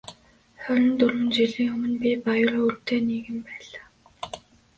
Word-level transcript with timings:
Хорин 0.61 0.87
дөрвөн 1.01 1.29
жилийн 1.35 1.69
өмнө 1.75 1.97
би 2.01 2.11
баяр 2.25 2.53
хөөртэй 2.59 2.99
нэгэн 3.09 3.37
байлаа. 3.47 3.85